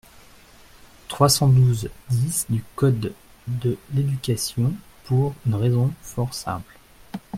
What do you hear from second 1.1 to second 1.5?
cent